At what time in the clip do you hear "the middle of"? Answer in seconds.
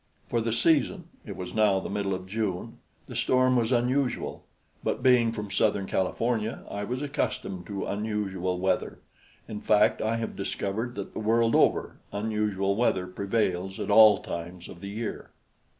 1.79-2.25